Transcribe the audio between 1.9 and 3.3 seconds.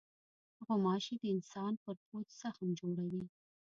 پوست زخم جوړوي.